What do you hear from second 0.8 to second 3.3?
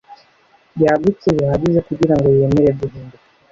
yagutse bihagije kugirango yemere guhinduka